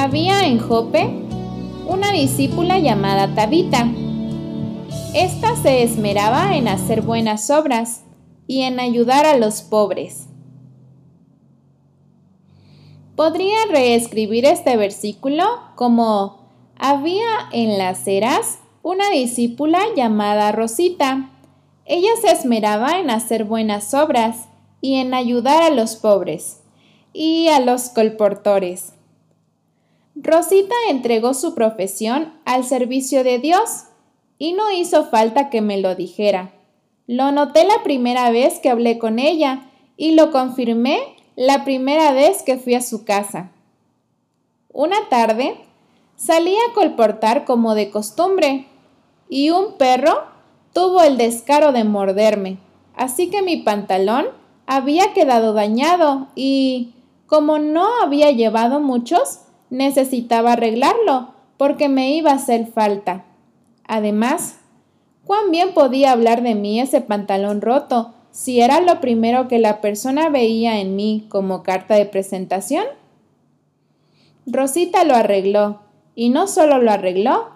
[0.00, 1.10] Había en Jope
[1.88, 3.90] una discípula llamada Tabita.
[5.12, 8.04] Esta se esmeraba en hacer buenas obras
[8.46, 10.28] y en ayudar a los pobres.
[13.16, 21.32] Podría reescribir este versículo como había en las eras una discípula llamada Rosita.
[21.86, 24.48] Ella se esmeraba en hacer buenas obras
[24.80, 26.60] y en ayudar a los pobres
[27.12, 28.92] y a los colportores.
[30.20, 33.84] Rosita entregó su profesión al servicio de Dios
[34.36, 36.52] y no hizo falta que me lo dijera.
[37.06, 40.98] Lo noté la primera vez que hablé con ella y lo confirmé
[41.36, 43.52] la primera vez que fui a su casa.
[44.72, 45.56] Una tarde
[46.16, 48.66] salí a colportar como de costumbre
[49.28, 50.24] y un perro
[50.72, 52.58] tuvo el descaro de morderme,
[52.96, 54.26] así que mi pantalón
[54.66, 56.94] había quedado dañado y,
[57.26, 63.24] como no había llevado muchos, necesitaba arreglarlo porque me iba a hacer falta.
[63.86, 64.58] Además,
[65.24, 69.80] cuán bien podía hablar de mí ese pantalón roto si era lo primero que la
[69.80, 72.84] persona veía en mí como carta de presentación.
[74.46, 75.80] Rosita lo arregló,
[76.14, 77.50] y no solo lo arregló,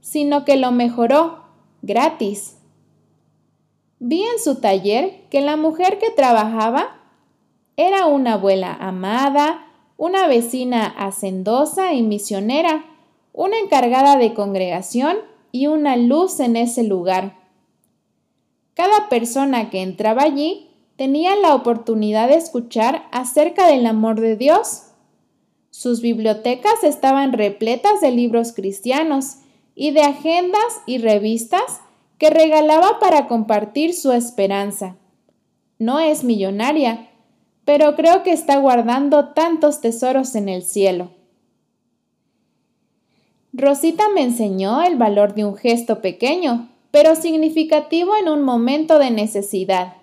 [0.00, 1.44] sino que lo mejoró,
[1.82, 2.56] gratis.
[4.00, 6.98] Vi en su taller que la mujer que trabajaba
[7.76, 9.67] era una abuela amada,
[9.98, 12.86] una vecina hacendosa y misionera,
[13.32, 15.18] una encargada de congregación
[15.50, 17.36] y una luz en ese lugar.
[18.74, 24.84] Cada persona que entraba allí tenía la oportunidad de escuchar acerca del amor de Dios.
[25.70, 29.38] Sus bibliotecas estaban repletas de libros cristianos
[29.74, 31.80] y de agendas y revistas
[32.18, 34.96] que regalaba para compartir su esperanza.
[35.80, 37.07] No es millonaria,
[37.68, 41.10] pero creo que está guardando tantos tesoros en el cielo.
[43.52, 49.10] Rosita me enseñó el valor de un gesto pequeño, pero significativo en un momento de
[49.10, 49.96] necesidad.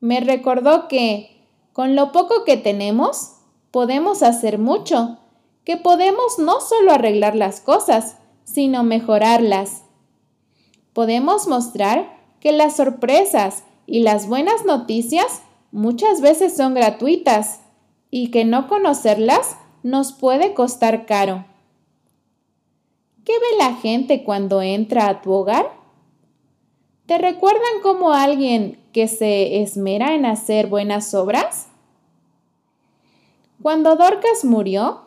[0.00, 1.42] Me recordó que,
[1.72, 3.36] con lo poco que tenemos,
[3.70, 5.16] podemos hacer mucho,
[5.64, 9.84] que podemos no solo arreglar las cosas, sino mejorarlas.
[10.92, 15.40] Podemos mostrar que las sorpresas y las buenas noticias
[15.72, 17.60] muchas veces son gratuitas
[18.10, 21.46] y que no conocerlas nos puede costar caro.
[23.24, 25.72] ¿Qué ve la gente cuando entra a tu hogar?
[27.06, 31.68] ¿Te recuerdan como alguien que se esmera en hacer buenas obras?
[33.60, 35.02] Cuando Dorcas murió,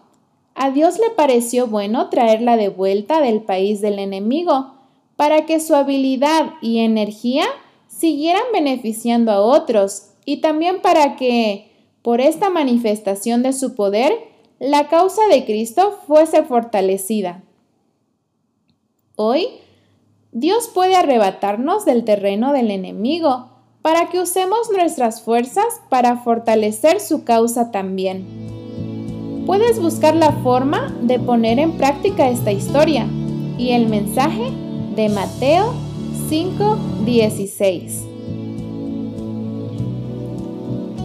[0.55, 4.73] a Dios le pareció bueno traerla de vuelta del país del enemigo
[5.15, 7.45] para que su habilidad y energía
[7.87, 11.71] siguieran beneficiando a otros y también para que,
[12.01, 14.13] por esta manifestación de su poder,
[14.59, 17.43] la causa de Cristo fuese fortalecida.
[19.15, 19.47] Hoy,
[20.31, 27.23] Dios puede arrebatarnos del terreno del enemigo para que usemos nuestras fuerzas para fortalecer su
[27.23, 28.25] causa también.
[29.45, 33.07] Puedes buscar la forma de poner en práctica esta historia
[33.57, 34.51] y el mensaje
[34.95, 35.71] de Mateo
[36.29, 38.14] 5:16.